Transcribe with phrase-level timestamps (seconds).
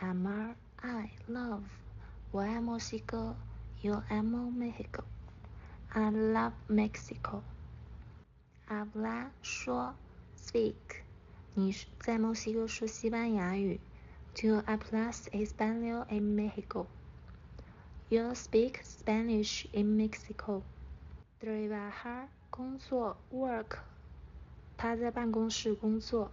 [0.00, 1.62] Amar I love，
[2.30, 3.36] 我爱墨西哥。
[3.82, 9.94] Yo amo Mexico。I love Mexico。Habla 说，
[10.36, 10.74] speak。
[11.54, 13.80] 你在墨西哥说西班牙语。
[14.34, 16.86] Do hablas español en México?
[18.08, 20.62] You speak Spanish in Mexico.
[21.40, 23.78] Trabajar 工作，work。
[24.76, 26.30] 他在办公室工作。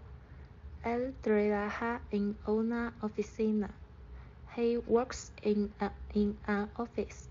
[0.83, 3.69] Él trabaja en una oficina.
[4.55, 7.27] He works in a in an office.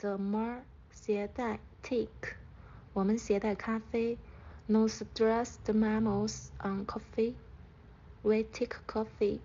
[0.00, 2.36] Tomar 携带，take。
[2.92, 4.18] 我们携带咖啡。
[4.68, 7.34] Nosotros tomamos un coffee.
[8.22, 9.40] We take coffee.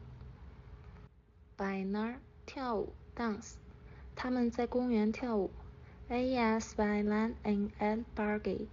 [1.58, 3.54] Bailar 跳舞，dance。
[4.16, 5.52] 他们在公园跳舞。
[6.10, 8.68] Ellas bailan en el parque.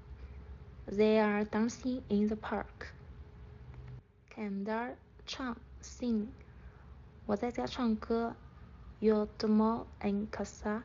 [0.87, 2.93] They are dancing in the park.
[4.36, 6.28] Cantar 唱，sing。
[7.26, 8.36] 我在家唱歌。
[9.00, 10.84] Yo tomo en casa.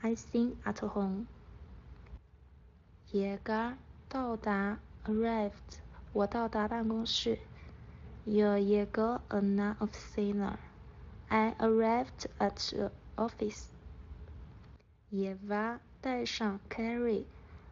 [0.00, 1.26] I sing at home.
[3.12, 3.76] Yega
[4.08, 5.78] 到达，arrived。
[6.12, 7.38] 我到达办公室。
[8.26, 10.56] Yo llego a la oficina.
[11.28, 13.66] I arrived at the office.
[15.12, 17.26] Llevar 带上，carry。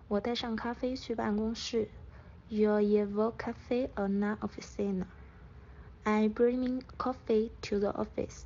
[0.07, 1.89] 我带上咖啡去办公室。
[2.50, 5.08] Yo llevo café a la oficina.
[6.06, 8.46] I bring coffee to the office.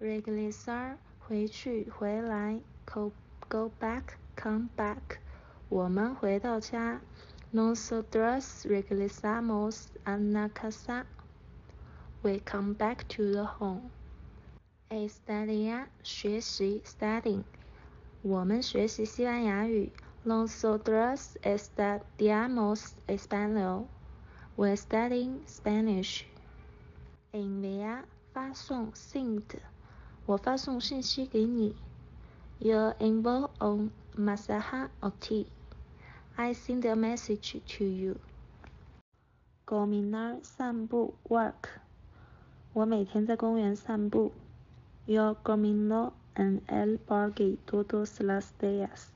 [0.00, 3.12] Regresar 回去回来，go
[3.48, 5.18] go back come back。
[5.68, 7.00] 我们回到家，
[7.52, 11.04] Nosotros regresamos a la casa.
[12.22, 13.90] We come back to the home.
[14.90, 17.44] Estudiar 学习，studying。
[18.22, 19.92] 我们学习西班牙语。
[20.24, 23.86] Nosotros estudiamos español.
[24.56, 26.24] We're studying Spanish.
[27.32, 29.42] Enviar 发送，send
[30.26, 31.76] 我发送信息给你。
[32.58, 35.46] You envoy un mensaje a ti.
[36.36, 38.16] I send a message to you.
[39.66, 41.68] Caminar 散步，walk
[42.72, 44.32] 我每天在公园散步。
[45.06, 49.12] Yo camino en el parque todos los días.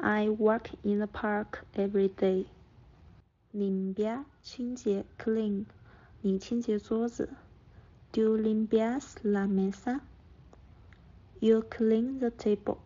[0.00, 2.46] I work in the park every day.
[3.52, 5.66] Limpiar 清洁，clean
[6.20, 7.30] 你清洁桌子。
[8.12, 10.00] Do limpias la mesa?
[11.40, 12.78] You clean the table.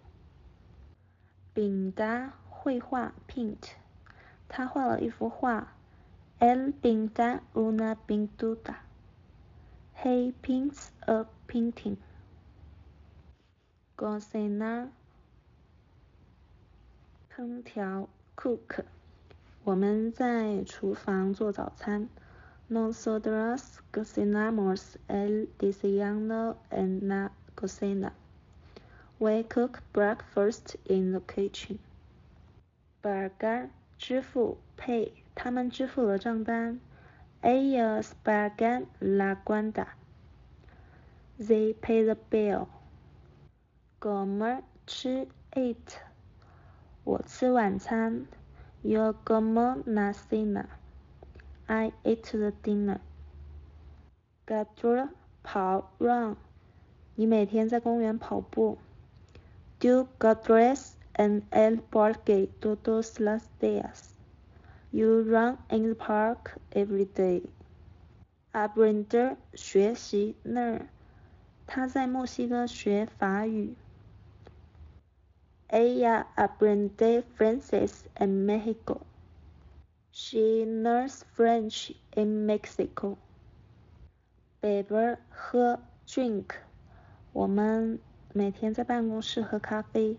[1.53, 3.70] 饼干绘画，paint
[4.48, 5.75] 他画了一幅画。
[6.38, 8.76] Él pinta una pintura.
[10.03, 11.98] He paints a painting.
[13.97, 14.88] Cocinar
[17.34, 18.84] 烹调，cook，
[19.64, 22.08] 我们在厨房做早餐。
[22.69, 28.12] Nosotros cocinamos el desayuno en la cocina.
[29.19, 31.78] We cook breakfast in the kitchen.
[33.03, 36.78] Pagar 支付，pay，他们支付了账单。
[37.42, 39.86] Ellos pagan la cuenta.
[41.41, 42.69] They pay the bill.
[43.98, 45.98] Comer 吃，eat。
[47.05, 48.25] 我吃晚餐。
[48.83, 50.66] Yo como la cena.
[51.67, 52.99] I ate the dinner.
[54.47, 55.09] Correr
[55.44, 56.35] 跑，run。
[57.13, 58.79] 你每天在公园跑步。
[59.79, 64.15] Do corres en el parque todos los días.
[64.89, 67.44] You run in the park every day.
[68.51, 70.88] Aprender 学习，learn。
[71.67, 73.75] 他在墨西哥学法语。
[75.69, 79.03] Ella aprende francés en México.
[80.12, 83.16] She learns French in Mexico.
[84.60, 86.56] Beber 喝，drink。
[87.32, 88.00] 我们
[88.32, 90.19] 每天在办公室喝咖啡。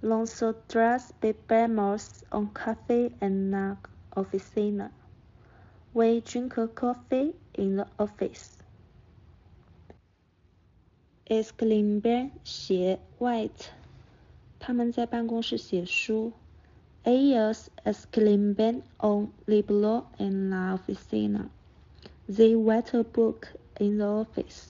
[0.00, 3.78] Nosotros bebemos un café en la
[4.14, 4.90] oficina.
[5.92, 8.58] We drink coffee in the office.
[11.26, 13.70] Escribir 写，write。
[14.60, 16.32] 他们在办公室写书。
[17.04, 21.48] Ellos escriben un libro en la oficina.
[22.28, 23.46] They write a book
[23.78, 24.69] in the office.